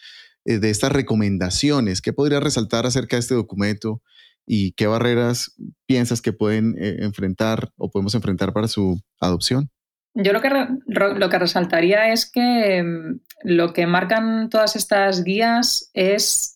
[0.44, 2.00] eh, de estas recomendaciones?
[2.00, 4.00] ¿Qué podrías resaltar acerca de este documento
[4.46, 5.54] y qué barreras
[5.86, 9.70] piensas que pueden eh, enfrentar o podemos enfrentar para su adopción?
[10.16, 10.48] Yo lo que,
[10.86, 16.53] lo que resaltaría es que mm, lo que marcan todas estas guías es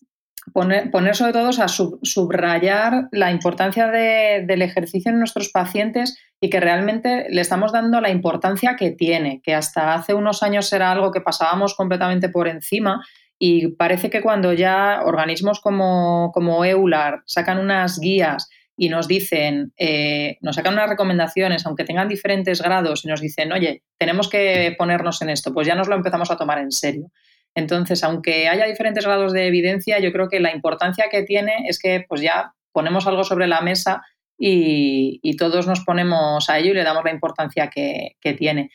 [0.53, 7.27] poner, sobre todo a subrayar la importancia del ejercicio en nuestros pacientes y que realmente
[7.29, 11.21] le estamos dando la importancia que tiene, que hasta hace unos años era algo que
[11.21, 13.01] pasábamos completamente por encima
[13.37, 19.73] y parece que cuando ya organismos como, como EULAR sacan unas guías y nos dicen,
[19.77, 24.73] eh, nos sacan unas recomendaciones, aunque tengan diferentes grados, y nos dicen, oye, tenemos que
[24.77, 27.11] ponernos en esto, pues ya nos lo empezamos a tomar en serio.
[27.55, 31.79] Entonces, aunque haya diferentes grados de evidencia, yo creo que la importancia que tiene es
[31.79, 34.03] que pues ya ponemos algo sobre la mesa
[34.37, 38.69] y, todos nos ponemos a ello y le damos la importancia que, tiene.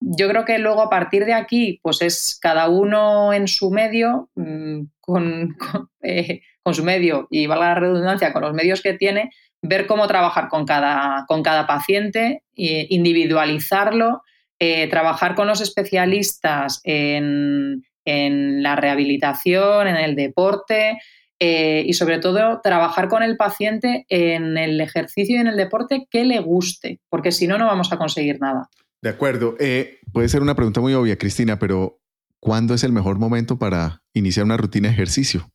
[0.00, 4.28] Yo creo que luego a partir de aquí, pues es cada uno en su medio,
[4.34, 4.82] mm,
[6.02, 9.30] eh, con, su medio y valga la redundancia, con los medios que tiene,
[9.62, 14.22] ver cómo trabajar con cada, con cada paciente, individualizarlo,
[14.58, 20.98] eh, trabajar con los especialistas en, en la rehabilitación, en el deporte
[21.38, 26.06] eh, y sobre todo trabajar con el paciente en el ejercicio y en el deporte
[26.10, 28.70] que le guste, porque si no, no vamos a conseguir nada.
[29.02, 29.54] De acuerdo.
[29.60, 32.00] Eh, puede ser una pregunta muy obvia, Cristina, pero
[32.40, 35.50] ¿cuándo es el mejor momento para iniciar una rutina de ejercicio?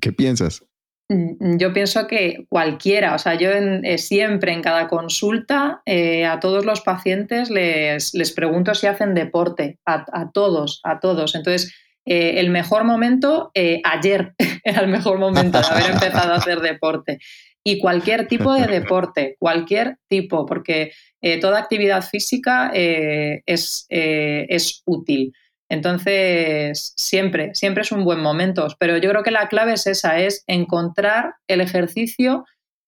[0.00, 0.62] ¿Qué piensas?
[1.08, 6.40] Mm, yo pienso que cualquiera, o sea, yo eh, siempre en cada consulta eh, a
[6.40, 11.34] todos los pacientes les, les, pregunto si hacen deporte, a, todos, a todos.
[11.34, 11.72] Entonces,
[12.06, 13.50] eh, el mejor momento,
[13.84, 17.18] ayer era el mejor momento de haber empezado a hacer deporte.
[17.62, 20.92] Y cualquier tipo de deporte, cualquier tipo, porque
[21.40, 25.32] toda actividad física es, es útil.
[25.68, 30.18] Entonces, siempre, siempre es un buen momento, pero yo creo que la clave es esa,
[30.20, 32.44] es encontrar el ejercicio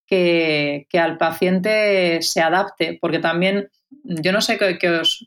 [0.06, 3.68] que, al paciente se adapte, porque también,
[4.04, 4.78] yo no sé qué,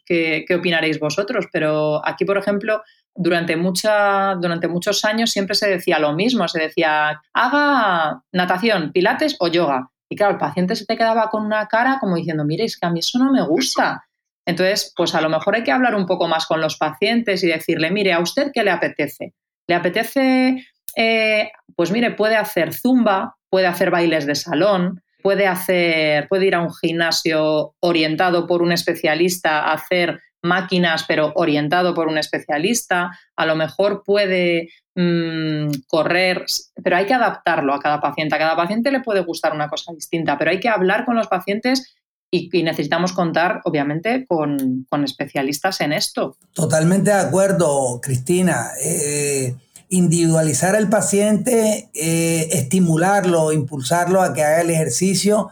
[0.06, 2.82] qué, opinaréis vosotros, pero aquí, por ejemplo,
[3.16, 9.36] durante, mucha, durante muchos años siempre se decía lo mismo, se decía, haga natación, pilates
[9.40, 9.90] o yoga.
[10.10, 12.86] Y claro, el paciente se te quedaba con una cara como diciendo, mire, es que
[12.86, 14.06] a mí eso no me gusta.
[14.46, 17.48] Entonces, pues a lo mejor hay que hablar un poco más con los pacientes y
[17.48, 19.34] decirle, mire, ¿a usted qué le apetece?
[19.68, 20.66] ¿Le apetece,
[20.98, 26.56] eh, pues mire, puede hacer zumba, puede hacer bailes de salón, puede hacer, puede ir
[26.56, 33.18] a un gimnasio orientado por un especialista a hacer máquinas, pero orientado por un especialista,
[33.36, 36.46] a lo mejor puede mm, correr,
[36.84, 38.36] pero hay que adaptarlo a cada paciente.
[38.36, 41.28] A cada paciente le puede gustar una cosa distinta, pero hay que hablar con los
[41.28, 41.96] pacientes
[42.32, 46.38] y, necesitamos contar, obviamente, con, especialistas en esto.
[46.54, 48.70] Totalmente de acuerdo, Cristina.
[48.82, 49.54] Eh,
[49.90, 55.50] individualizar al paciente, eh, estimularlo, impulsarlo a que haga el ejercicio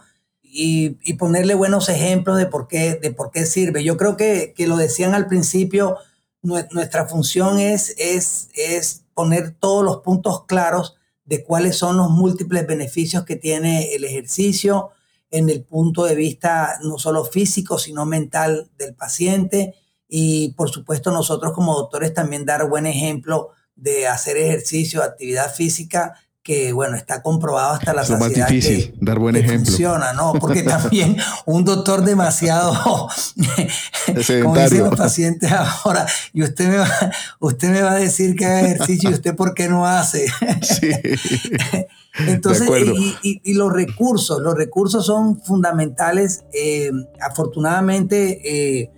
[0.52, 3.84] y, ponerle buenos ejemplos de por qué, de por qué sirve.
[3.84, 5.96] Yo creo que, lo decían al principio,
[6.42, 12.66] nuestra función es, es, es poner todos los puntos claros de cuáles son los múltiples
[12.66, 14.90] beneficios que tiene el ejercicio,
[15.30, 19.74] en el punto de vista no solo físico, sino mental del paciente.
[20.08, 26.14] Y por supuesto nosotros como doctores también dar buen ejemplo de hacer ejercicio, actividad física,
[26.42, 29.66] que bueno, está comprobado hasta la es más difícil, dar buen ejemplo.
[29.66, 30.32] Funciona, ¿no?
[30.32, 32.72] Porque también un doctor demasiado,
[34.42, 36.88] como dicen los pacientes ahora, y usted me, va,
[37.40, 40.26] usted me va a decir que haga ejercicio y usted por qué no hace.
[40.62, 40.90] Sí.
[42.26, 42.68] Entonces,
[43.22, 46.44] y, los recursos, los recursos son fundamentales.
[46.52, 48.40] Eh, afortunadamente,
[48.80, 48.90] eh,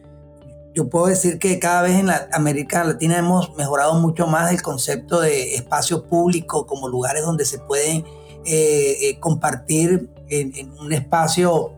[0.75, 4.63] yo puedo decir que cada vez en la América Latina hemos mejorado mucho más el
[4.63, 8.05] concepto de espacio público como lugares donde se pueden
[8.45, 11.73] eh, compartir en, un espacio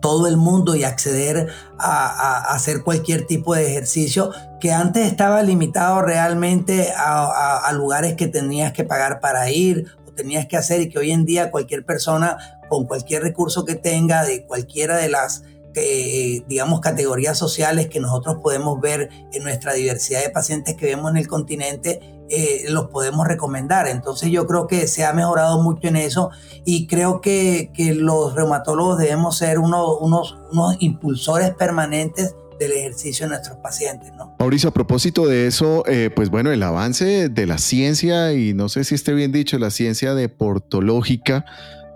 [0.00, 1.48] todo el mundo y acceder
[1.78, 8.72] a, hacer cualquier tipo de ejercicio que antes estaba limitado realmente a, lugares que tenías
[8.72, 12.86] que pagar para ir tenías que hacer y que hoy en día cualquier persona con
[12.86, 15.42] cualquier recurso que tenga de cualquiera de las
[15.76, 21.10] eh, digamos, categorías sociales que nosotros podemos ver en nuestra diversidad de pacientes que vemos
[21.10, 23.86] en el continente, eh, los podemos recomendar.
[23.86, 26.30] Entonces yo creo que se ha mejorado mucho en eso
[26.64, 33.30] y creo que, que los reumatólogos debemos ser unos, unos impulsores permanentes del ejercicio en
[33.30, 34.12] nuestros pacientes.
[34.16, 34.34] ¿no?
[34.38, 38.68] Mauricio, a propósito de eso, eh, pues bueno, el avance de la ciencia, y no
[38.68, 41.44] sé si esté bien dicho, la ciencia deportológica,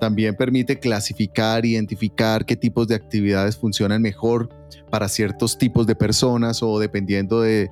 [0.01, 4.49] también permite clasificar, identificar qué tipos de actividades funcionan mejor
[4.91, 7.71] para ciertos tipos de personas o dependiendo de,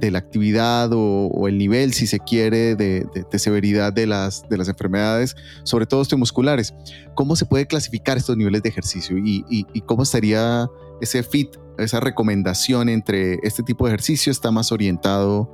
[0.00, 3.06] la actividad o, el nivel, si se quiere, de,
[3.38, 6.74] severidad de las, de las enfermedades, sobre todo osteomusculares.
[7.14, 10.66] ¿Cómo se puede clasificar estos niveles de ejercicio y, y cómo estaría
[11.00, 15.52] ese fit esa recomendación entre este tipo de ejercicio está más orientado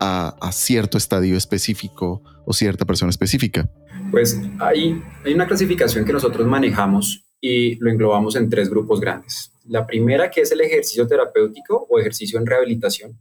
[0.00, 3.70] a, cierto estadio específico o cierta persona específica?
[4.12, 5.02] Pues hay,
[5.34, 9.50] una clasificación que nosotros manejamos y lo englobamos en tres grupos grandes.
[9.66, 13.18] La primera que es el ejercicio terapéutico o ejercicio en rehabilitación,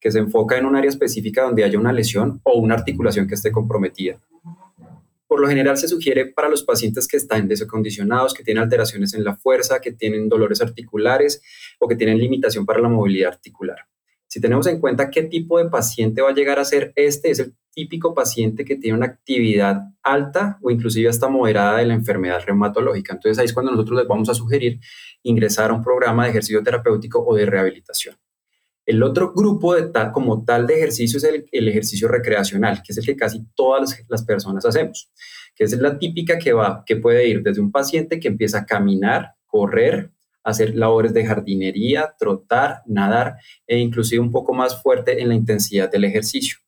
[0.00, 3.36] que se enfoca en un área específica donde haya una lesión o una articulación que
[3.36, 4.20] esté comprometida.
[5.28, 9.22] Por lo general se sugiere para los pacientes que están desacondicionados, que tienen alteraciones en
[9.22, 11.40] la fuerza, que tienen dolores articulares
[11.78, 13.78] o que tienen limitación para la movilidad articular.
[14.32, 17.38] Si tenemos en cuenta qué tipo de paciente va a llegar a ser este, es
[17.38, 22.40] el típico paciente que tiene una actividad alta o inclusive hasta moderada de la enfermedad
[22.42, 23.12] reumatológica.
[23.12, 24.80] Entonces ahí es cuando nosotros les vamos a sugerir
[25.22, 28.16] ingresar a un programa de ejercicio terapéutico o de rehabilitación.
[28.86, 33.04] El otro grupo de como tal de ejercicio es el, ejercicio recreacional, que es el
[33.04, 35.10] que casi todas las, personas hacemos,
[35.54, 38.64] que es la típica que va, que puede ir desde un paciente que empieza a
[38.64, 40.10] caminar, correr,
[40.44, 45.90] hacer labores de jardinería, trotar, nadar e inclusive un poco más fuerte en la intensidad
[45.90, 46.58] del ejercicio.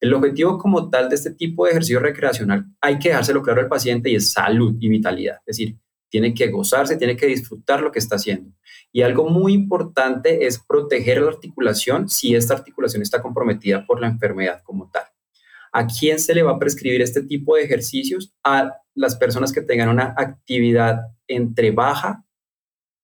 [0.00, 3.68] El objetivo como tal de este tipo de ejercicio recreacional hay que dejárselo claro al
[3.68, 5.38] paciente y es salud y vitalidad.
[5.46, 5.76] Es decir,
[6.08, 8.52] tiene que gozarse, tiene que disfrutar lo que está haciendo.
[8.92, 14.06] Y algo muy importante es proteger la articulación si esta articulación está comprometida por la
[14.06, 15.04] enfermedad como tal.
[15.72, 18.32] ¿A quién se le va a prescribir este tipo de ejercicios?
[18.42, 22.24] A las personas que tengan una actividad entre baja,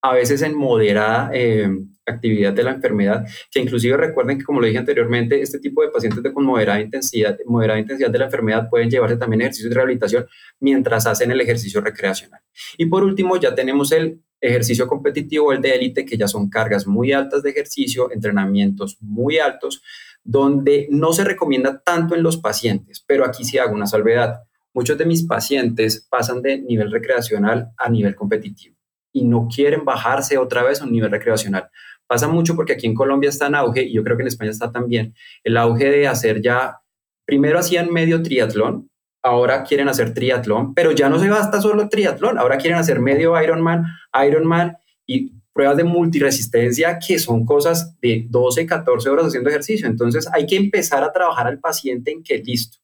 [0.01, 1.69] a veces en moderada eh,
[2.05, 5.89] actividad de la enfermedad, que inclusive recuerden que, como lo dije anteriormente, este tipo de
[5.89, 9.75] pacientes de con moderada intensidad, moderada intensidad de la enfermedad pueden llevarse también ejercicios de
[9.75, 10.25] rehabilitación
[10.59, 12.41] mientras hacen el ejercicio recreacional.
[12.77, 16.85] Y por último, ya tenemos el ejercicio competitivo, el de élite, que ya son cargas
[16.85, 19.81] muy altas de ejercicio, entrenamientos muy altos,
[20.23, 24.41] donde no se recomienda tanto en los pacientes, pero aquí sí hago una salvedad.
[24.73, 28.74] Muchos de mis pacientes pasan de nivel recreacional a nivel competitivo
[29.15, 31.69] y no quieren bajarse otra vez a un nivel recreacional.
[32.05, 34.51] Pasa mucho porque aquí en Colombia está en auge, y yo creo que en España
[34.51, 36.81] está también, el auge de hacer ya,
[37.25, 38.89] primero hacían medio triatlón,
[39.23, 43.41] ahora quieren hacer triatlón, pero ya no se basta solo triatlón, ahora quieren hacer medio
[43.41, 43.85] Ironman,
[44.27, 44.75] Ironman
[45.07, 49.87] y pruebas de multiresistencia que son cosas de 12, 14 horas haciendo ejercicio.
[49.87, 52.79] Entonces hay que empezar a trabajar al paciente en que listo.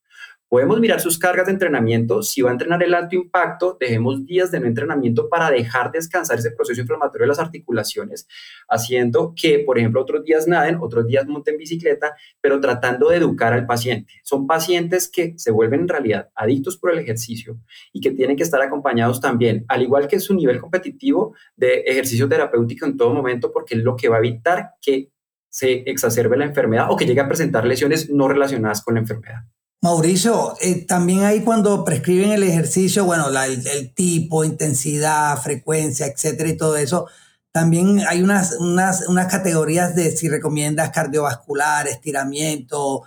[0.51, 2.21] Podemos mirar sus cargas de entrenamiento.
[2.21, 6.39] Si va a entrenar el alto impacto, dejemos días de no entrenamiento para dejar descansar
[6.39, 8.27] ese proceso inflamatorio de las articulaciones,
[8.67, 13.53] haciendo que, por ejemplo, otros días naden, otros días monten bicicleta, pero tratando de educar
[13.53, 14.11] al paciente.
[14.23, 17.57] Son pacientes que se vuelven en realidad adictos por el ejercicio
[17.93, 22.27] y que tienen que estar acompañados también, al igual que su nivel competitivo de ejercicio
[22.27, 25.13] terapéutico en todo momento, porque es lo que va a evitar que
[25.47, 29.43] se exacerbe la enfermedad o que llegue a presentar lesiones no relacionadas con la enfermedad.
[29.81, 36.57] Mauricio, eh, también ahí cuando prescriben el ejercicio, bueno, el, tipo, intensidad, frecuencia, etcétera y
[36.57, 37.07] todo eso,
[37.51, 43.03] también hay unas, unas, unas categorías de si recomiendas cardiovascular, estiramiento,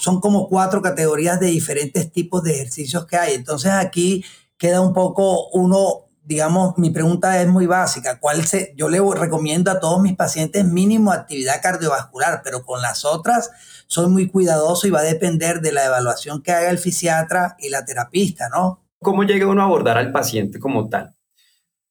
[0.00, 3.34] son como cuatro categorías de diferentes tipos de ejercicios que hay.
[3.34, 4.24] Entonces aquí
[4.56, 8.20] queda un poco uno, digamos, mi pregunta es muy básica.
[8.20, 13.04] ¿Cuál se, yo le recomiendo a todos mis pacientes mínimo actividad cardiovascular, pero con las
[13.04, 13.50] otras
[13.88, 17.68] soy muy cuidadoso y va a depender de la evaluación que haga el fisiatra y
[17.68, 18.86] la terapista, ¿no?
[19.00, 21.16] ¿Cómo llega uno a abordar al paciente como tal?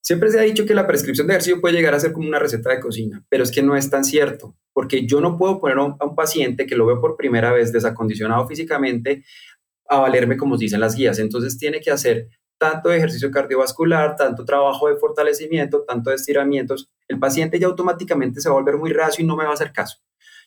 [0.01, 2.39] Siempre se ha dicho que la prescripción de ejercicio puede llegar a ser como una
[2.39, 5.79] receta de cocina, pero es que no es tan cierto, porque yo no puedo poner
[5.79, 9.25] a un, paciente que lo veo por primera vez desacondicionado físicamente
[9.89, 11.19] a valerme como dicen las guías.
[11.19, 16.91] Entonces tiene que hacer tanto ejercicio cardiovascular, tanto trabajo de fortalecimiento, tanto de estiramientos.
[17.07, 19.53] El paciente ya automáticamente se va a volver muy racio y no me va a
[19.53, 19.97] hacer caso.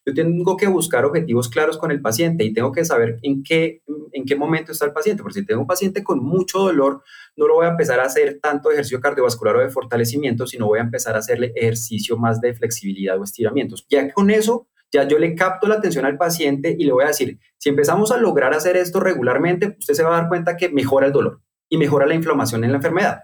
[0.05, 3.83] Yo tengo que buscar objetivos claros con el paciente y tengo que saber en qué,
[4.13, 7.03] en qué momento está el paciente, porque si tengo un paciente con mucho dolor,
[7.37, 10.81] no lo voy a empezar a hacer tanto ejercicio cardiovascular o de fortalecimiento, sino voy
[10.81, 13.87] a empezar a hacerle ejercicio más de flexibilidad o estiramientos.
[13.89, 17.09] Ya con eso, ya yo le capto la atención al paciente y le voy a
[17.09, 20.69] decir, si empezamos a lograr hacer esto regularmente, usted se va a dar cuenta que
[20.69, 21.41] mejora el dolor
[21.73, 23.23] y mejora la inflamación en la enfermedad.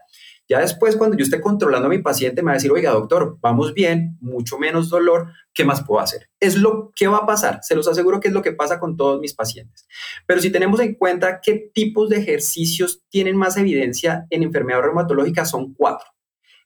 [0.48, 3.36] Ya después, cuando yo esté controlando a mi paciente, me va a decir, oiga, doctor,
[3.42, 6.30] vamos bien, mucho menos dolor, ¿qué más puedo hacer?
[6.40, 8.96] Es lo que va a pasar, se los aseguro que es lo que pasa con
[8.96, 9.86] todos mis pacientes.
[10.26, 15.44] Pero si tenemos en cuenta qué tipos de ejercicios tienen más evidencia en enfermedad reumatológica,
[15.44, 16.08] son cuatro.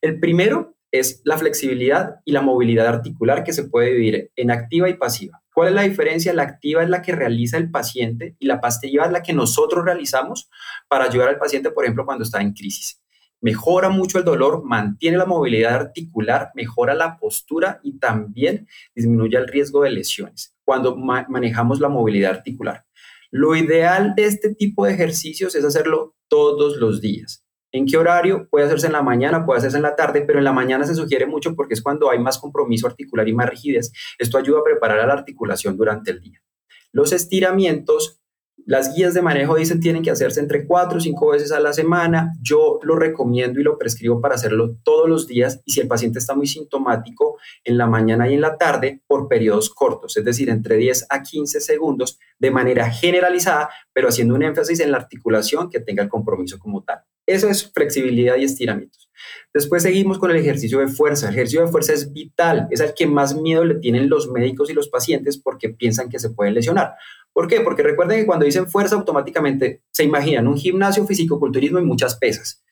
[0.01, 4.89] El primero es la flexibilidad y la movilidad articular que se puede vivir en activa
[4.89, 5.42] y pasiva.
[5.53, 6.33] ¿Cuál es la diferencia?
[6.33, 9.85] La activa es la que realiza el paciente y la pasiva es la que nosotros
[9.85, 10.49] realizamos
[10.89, 13.03] para ayudar al paciente, por ejemplo, cuando está en crisis
[13.43, 19.49] mejora mucho el dolor, mantiene la movilidad articular, mejora la postura y también disminuye el
[19.49, 22.87] riesgo de lesiones cuando manejamos la movilidad articular.
[23.31, 27.42] Lo ideal de este tipo de ejercicios es hacerlo todos los días.
[27.73, 28.49] ¿En qué horario?
[28.51, 30.95] Puede hacerse en la mañana, puede hacerse en la tarde, pero en la mañana se
[30.95, 33.93] sugiere mucho porque es cuando hay más compromiso articular y más rigidez.
[34.19, 36.43] Esto ayuda a preparar a la articulación durante el día.
[36.93, 38.22] Los estiramientos
[38.65, 41.73] las guías de manejo dicen tienen que hacerse entre cuatro o cinco veces a la
[41.73, 42.33] semana.
[42.41, 46.19] Yo lo recomiendo y lo prescribo para hacerlo todos los días y si el paciente
[46.19, 50.49] está muy sintomático en la mañana y en la tarde por periodos cortos, es decir,
[50.49, 55.69] entre 10 a 15 segundos de manera generalizada, pero haciendo un énfasis en la articulación
[55.69, 57.01] que tenga el compromiso como tal.
[57.27, 59.09] Eso es flexibilidad y estiramientos.
[59.55, 61.29] Después seguimos con el ejercicio de fuerza.
[61.29, 64.71] El ejercicio de fuerza es vital, es al que más miedo le tienen los médicos
[64.71, 66.95] y los pacientes porque piensan que se pueden lesionar.
[67.33, 67.61] ¿Por qué?
[67.61, 72.63] Porque recuerden que cuando dicen fuerza, automáticamente se imaginan un gimnasio, fisicoculturismo y muchas pesas.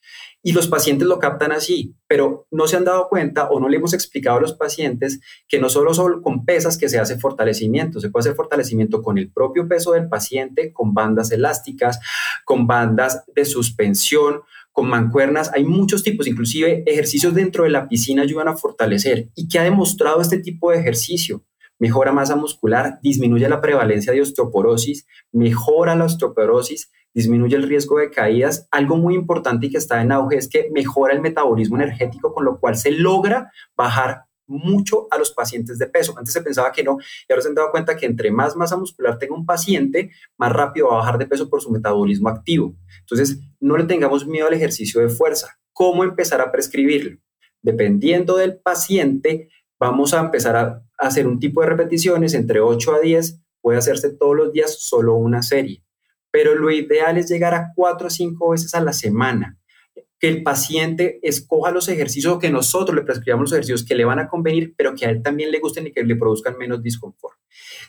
[0.43, 3.77] Y los pacientes lo captan así, pero no se han dado cuenta o no le
[3.77, 8.01] hemos explicado a los pacientes que no solo son con pesas que se hace fortalecimiento,
[8.01, 12.01] se puede hacer fortalecimiento con el propio peso del paciente, con bandas elásticas,
[12.47, 14.41] con bandas de suspensión,
[14.73, 19.29] con mancuernas, hay muchos tipos, inclusive ejercicios dentro de la piscina ayudan a fortalecer.
[19.35, 21.45] ¿Y qué ha demostrado este tipo de ejercicio?
[21.81, 28.11] Mejora masa muscular, disminuye la prevalencia de osteoporosis, mejora la osteoporosis, disminuye el riesgo de
[28.11, 28.69] caídas.
[28.71, 32.45] Algo muy importante y que está en auge es que mejora el metabolismo energético, con
[32.45, 36.15] lo cual se logra bajar mucho a los pacientes de peso.
[36.19, 38.77] Antes se pensaba que no, y ahora se han dado cuenta que entre más masa
[38.77, 42.75] muscular tenga un paciente, más rápido va a bajar de peso por su metabolismo activo.
[43.01, 45.59] Entonces, no le tengamos miedo al ejercicio de fuerza.
[45.73, 47.19] ¿Cómo empezar a prescribirlo?
[47.63, 49.49] Dependiendo del paciente,
[49.81, 54.11] vamos a empezar a hacer un tipo de repeticiones entre 8 a 10, puede hacerse
[54.11, 55.83] todos los días solo una serie,
[56.31, 59.57] pero lo ideal es llegar a 4 o 5 veces a la semana
[60.21, 64.19] que el paciente escoja los ejercicios que nosotros le prescribamos los ejercicios que le van
[64.19, 67.39] a convenir, pero que a él también le gusten y que le produzcan menos disconfort.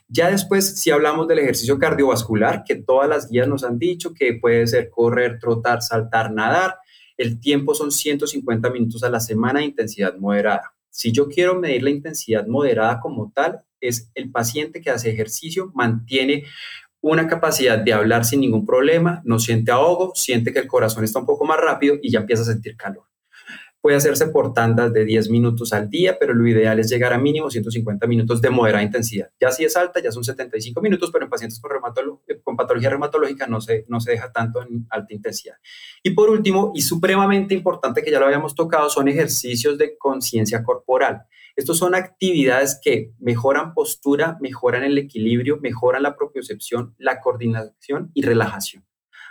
[0.07, 4.35] Ya después, si hablamos del ejercicio cardiovascular, que todas las guías nos han dicho que
[4.35, 6.77] puede ser correr, trotar, saltar, nadar,
[7.17, 10.73] el tiempo son 150 minutos a la semana de intensidad moderada.
[10.91, 15.71] Si yo quiero medir la intensidad moderada como tal, es el paciente que hace ejercicio,
[15.73, 16.43] mantiene
[17.01, 21.19] una capacidad de hablar sin ningún problema, no siente ahogo, siente que el corazón está
[21.19, 23.10] un poco más rápido y ya empieza a sentir calor.
[23.81, 27.17] Puede hacerse por tandas de 10 minutos al día, pero lo ideal es llegar a
[27.17, 29.31] mínimo 150 minutos de moderada intensidad.
[29.39, 31.71] Ya si es alta, ya son 75 minutos, pero en pacientes con,
[32.43, 35.55] con patología reumatológica no se, no se deja tanto en alta intensidad.
[36.03, 40.63] Y por último, y supremamente importante que ya lo habíamos tocado, son ejercicios de conciencia
[40.63, 41.23] corporal.
[41.55, 48.21] Estos son actividades que mejoran postura, mejoran el equilibrio, mejoran la propiocepción, la coordinación y
[48.21, 48.85] relajación.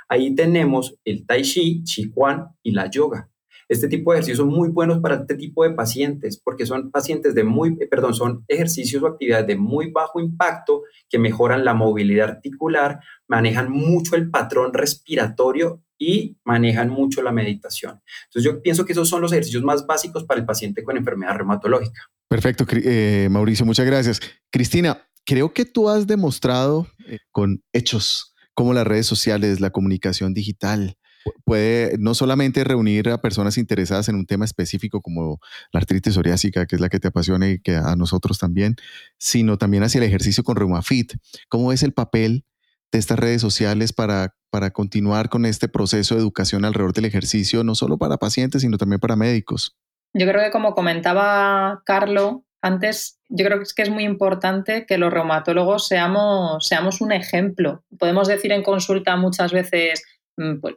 [0.08, 3.29] Ahí tenemos el tai chi, chi quan y la yoga.
[3.70, 7.36] Este tipo de ejercicios son muy buenos para este tipo de pacientes porque son pacientes
[7.36, 11.72] de muy, eh, perdón, son ejercicios o actividades de muy bajo impacto que mejoran la
[11.72, 12.98] movilidad articular,
[13.28, 18.00] manejan mucho el patrón respiratorio y manejan mucho la meditación.
[18.24, 21.36] Entonces yo pienso que esos son los ejercicios más básicos para el paciente con enfermedad
[21.36, 22.10] reumatológica.
[22.28, 24.20] Perfecto, eh, Mauricio, muchas gracias.
[24.50, 30.34] Cristina, creo que tú has demostrado eh, con hechos como las redes sociales, la comunicación
[30.34, 30.96] digital,
[31.44, 35.40] puede no solamente reunir a personas interesadas en un tema específico como
[35.72, 38.76] la artritis psoriásica, que es la que te apasiona y que a nosotros también,
[39.18, 41.14] sino también hacia el ejercicio con ReumaFit.
[41.48, 42.44] ¿Cómo es el papel
[42.92, 47.64] de estas redes sociales para, para continuar con este proceso de educación alrededor del ejercicio,
[47.64, 49.76] no solo para pacientes, sino también para médicos?
[50.12, 55.12] Yo creo que como comentaba Carlo antes, yo creo que es muy importante que los
[55.12, 57.84] reumatólogos seamos, seamos un ejemplo.
[57.98, 60.02] Podemos decir en consulta muchas veces,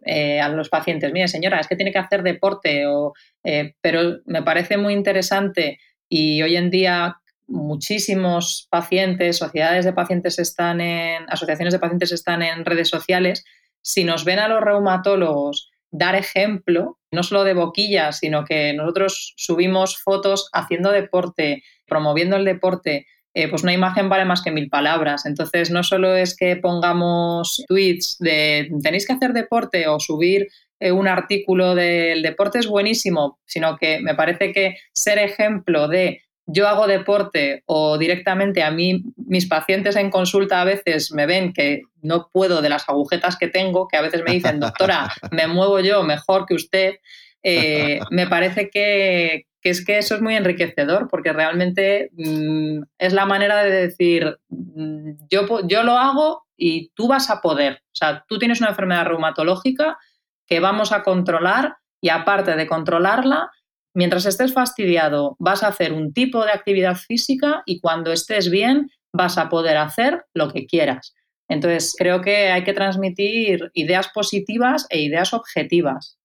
[0.06, 4.20] eh, a los pacientes, mire señora, es que tiene que hacer deporte, o, eh, pero
[4.26, 11.26] me parece muy interesante y hoy en día muchísimos pacientes, sociedades de pacientes están en,
[11.30, 13.44] asociaciones de pacientes están en redes sociales,
[13.82, 19.36] si nos ven a los reumatólogos dar ejemplo, no solo de boquillas, sino que nosotros
[19.38, 24.70] subimos fotos haciendo deporte, promoviendo el deporte, eh, pues una imagen vale más que mil
[24.70, 25.26] palabras.
[25.26, 30.92] Entonces, no solo es que pongamos tweets de tenéis que hacer deporte o subir eh,
[30.92, 36.68] un artículo del deporte es buenísimo, sino que me parece que ser ejemplo de yo
[36.68, 41.84] hago deporte o directamente a mí mis pacientes en consulta a veces me ven que
[42.02, 45.80] no puedo de las agujetas que tengo, que a veces me dicen, doctora, me muevo
[45.80, 46.96] yo mejor que usted,
[47.44, 53.14] eh, me parece que, que es que eso es muy enriquecedor porque realmente mm, es
[53.14, 57.82] la manera de decir, mm, yo, yo lo hago y tú vas a poder.
[57.86, 59.98] O sea, tú tienes una enfermedad reumatológica
[60.46, 63.50] que vamos a controlar y aparte de controlarla,
[63.96, 68.90] mientras estés fastidiado vas a hacer un tipo de actividad física y cuando estés bien
[69.14, 71.16] vas a poder hacer lo que quieras.
[71.48, 76.18] Entonces, creo que hay que transmitir ideas positivas e ideas objetivas.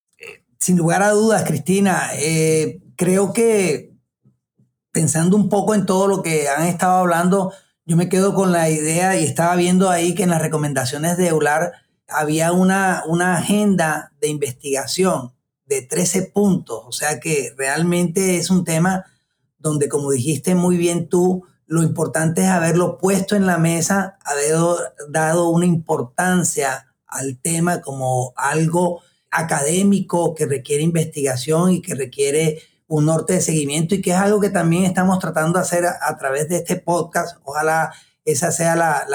[0.58, 3.94] Sin lugar a dudas, Cristina, eh, creo que
[4.90, 7.52] pensando un poco en todo lo que han estado hablando,
[7.86, 11.28] yo me quedo con la idea y estaba viendo ahí que en las recomendaciones de
[11.28, 11.72] EULAR
[12.08, 15.32] había una, una agenda de investigación
[15.66, 19.04] de 13 puntos, o sea que realmente es un tema
[19.58, 24.56] donde, como dijiste muy bien tú, lo importante es haberlo puesto en la mesa, haber
[25.10, 33.04] dado una importancia al tema como algo académico que requiere investigación y que requiere un
[33.04, 36.48] norte de seguimiento y que es algo que también estamos tratando de hacer a, través
[36.48, 37.36] de este podcast.
[37.44, 37.92] Ojalá
[38.24, 39.06] esa sea la,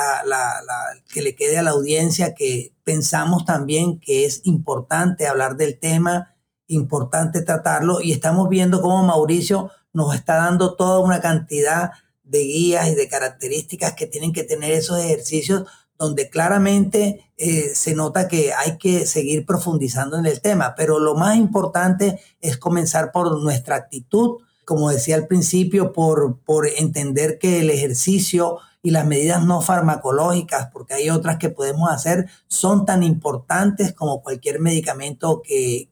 [1.11, 6.35] que le quede a la audiencia, que pensamos también que es importante hablar del tema,
[6.67, 11.91] importante tratarlo y estamos viendo cómo Mauricio nos está dando toda una cantidad
[12.23, 15.65] de guías y de características que tienen que tener esos ejercicios
[15.97, 21.15] donde claramente eh, se nota que hay que seguir profundizando en el tema, pero lo
[21.15, 27.59] más importante es comenzar por nuestra actitud, como decía al principio, por, por entender que
[27.59, 33.01] el ejercicio y las medidas no farmacológicas, porque hay otras que podemos hacer, son tan
[33.01, 35.89] importantes como cualquier medicamento que,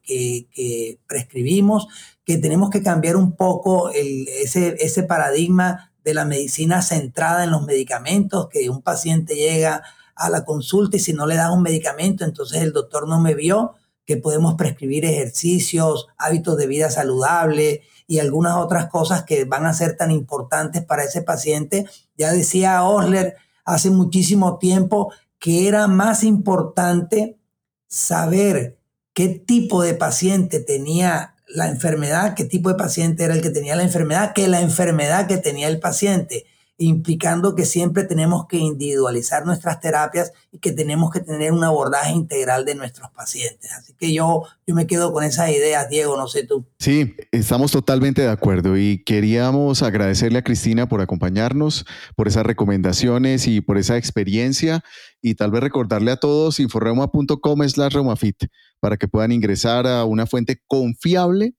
[1.06, 1.88] prescribimos,
[2.24, 7.64] que tenemos que cambiar un poco ese, ese paradigma de la medicina centrada en los
[7.64, 9.82] medicamentos, que un paciente llega
[10.14, 13.34] a la consulta y si no le das un medicamento, entonces el doctor no me
[13.34, 13.74] vio,
[14.04, 19.74] que podemos prescribir ejercicios, hábitos de vida saludable y algunas otras cosas que van a
[19.74, 21.86] ser tan importantes para ese paciente.
[22.16, 27.38] Ya decía Osler hace muchísimo tiempo que era más importante
[27.86, 28.78] saber
[29.12, 33.76] qué tipo de paciente tenía la enfermedad, qué tipo de paciente era el que tenía
[33.76, 36.44] la enfermedad, que la enfermedad que tenía el paciente
[36.78, 42.12] implicando que siempre tenemos que individualizar nuestras terapias y que tenemos que tener un abordaje
[42.12, 43.70] integral de nuestros pacientes.
[43.72, 46.66] Así que yo, yo me quedo con esas ideas, Diego, no sé tú.
[46.78, 51.84] Sí, estamos totalmente de acuerdo y queríamos agradecerle a Cristina por acompañarnos,
[52.16, 54.82] por esas recomendaciones y por esa experiencia
[55.20, 58.44] y tal vez recordarle a todos inforreuma.com slash reumafit
[58.80, 61.54] para que puedan ingresar a una fuente confiable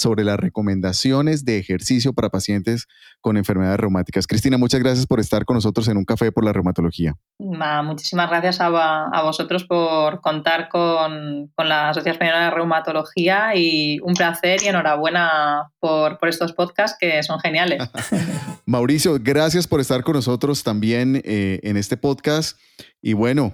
[0.00, 2.86] sobre las recomendaciones de ejercicio para pacientes
[3.20, 4.26] con enfermedades reumáticas.
[4.26, 7.14] Cristina, muchas gracias por estar con nosotros en un café por la reumatología.
[7.38, 14.62] muchísimas gracias a, vosotros por contar con, la Asociación Española de Reumatología y un placer
[14.62, 17.82] y enhorabuena por, por estos podcasts que son geniales.
[18.66, 22.58] Mauricio, gracias por estar con nosotros también eh, en este podcast.
[23.02, 23.52] Y bueno,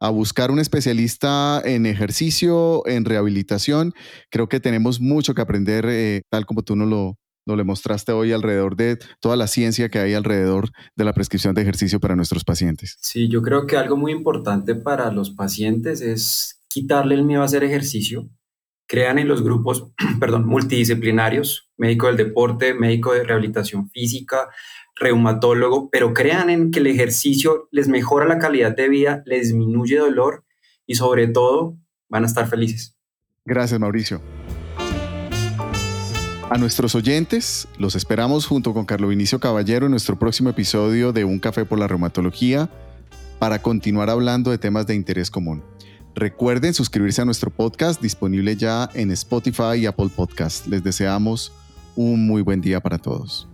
[0.00, 3.94] a buscar un especialista en ejercicio, en rehabilitación.
[4.30, 8.12] Creo que tenemos mucho que aprender, eh, tal como tú nos lo, nos lo mostraste
[8.12, 12.14] hoy, alrededor de toda la ciencia que hay alrededor de la prescripción de ejercicio para
[12.14, 12.98] nuestros pacientes.
[13.00, 17.46] Sí, yo creo que algo muy importante para los pacientes es quitarle el miedo a
[17.46, 18.28] hacer ejercicio.
[18.86, 19.90] Crean en los grupos,
[20.20, 24.48] perdón, multidisciplinarios, médico del deporte, médico de rehabilitación física,
[24.98, 29.98] reumatólogo, pero crean en que el ejercicio les mejora la calidad de vida, les disminuye
[29.98, 30.44] dolor
[30.86, 31.76] y sobre todo
[32.08, 32.96] van a estar felices.
[33.44, 34.20] Gracias, Mauricio.
[36.50, 41.24] A nuestros oyentes, los esperamos junto con Carlo Vinicio Caballero en nuestro próximo episodio de
[41.24, 42.70] Un Café por la Reumatología
[43.38, 45.62] para continuar hablando de temas de interés común.
[46.14, 50.66] Recuerden suscribirse a nuestro podcast disponible ya en Spotify y Apple Podcast.
[50.66, 51.52] Les deseamos
[51.96, 53.46] un muy buen día para todos.